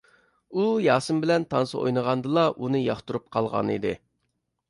ئۇ 0.53 0.63
ياسىن 0.83 1.19
بىلەن 1.25 1.45
تانسا 1.51 1.83
ئوينىغاندىلا 1.83 2.45
ئۇنى 2.53 2.81
ياقتۇرۇپ 2.85 3.27
قالغانىدى. 3.37 3.93